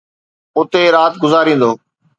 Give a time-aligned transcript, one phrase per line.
[0.57, 1.71] اتي رات گذاريندو.